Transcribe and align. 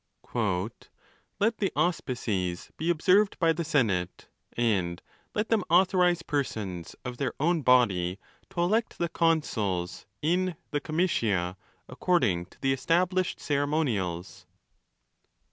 "Let 1.43 1.59
the 1.59 1.71
auspices 1.75 2.71
be 2.75 2.89
observed 2.89 3.37
by 3.37 3.53
the 3.53 3.63
senate, 3.63 4.29
and 4.57 4.99
let 5.35 5.49
them 5.49 5.63
authorize 5.69 6.23
persons 6.23 6.95
of 7.05 7.17
their 7.17 7.33
own 7.39 7.61
body 7.61 8.17
to 8.49 8.61
elect 8.61 8.97
the 8.97 9.09
consuls 9.09 10.07
in 10.23 10.55
the 10.71 10.79
comitia, 10.81 11.55
according 11.87 12.47
to 12.47 12.59
the 12.61 12.73
established 12.73 13.39
ceremonials. 13.39 14.47